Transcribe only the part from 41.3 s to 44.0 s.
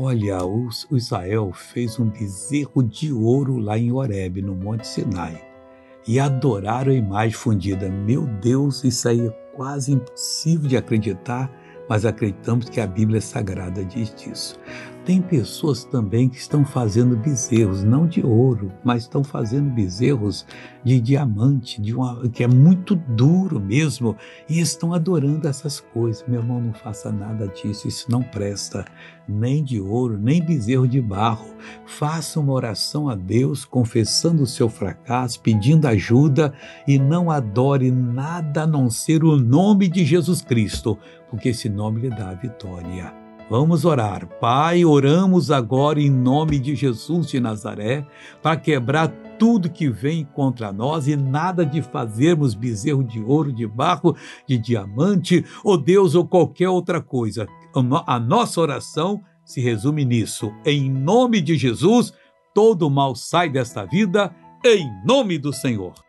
porque esse nome lhe dá a vitória. Vamos